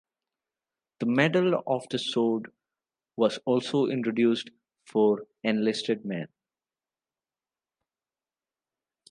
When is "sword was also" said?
1.99-3.85